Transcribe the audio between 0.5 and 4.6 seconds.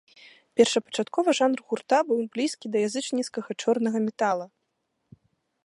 Першапачаткова жанр гурта быў блізкі да язычніцкага чорнага метала.